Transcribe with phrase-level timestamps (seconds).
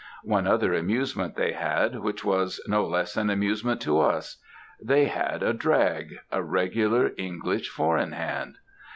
[0.23, 4.37] One other amusement they had, which was no less an amusement to us
[4.81, 8.57] they had a drag a regular English four in hand.